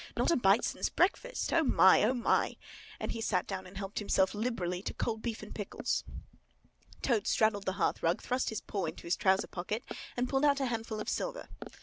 [0.17, 1.53] Not a bite since breakfast!
[1.53, 2.01] O my!
[2.03, 2.57] O my!"
[2.99, 6.03] And he sat down and helped himself liberally to cold beef and pickles.
[7.03, 9.83] Toad straddled on the hearth rug, thrust his paw into his trouser pocket
[10.17, 11.49] and pulled out a handful of silver.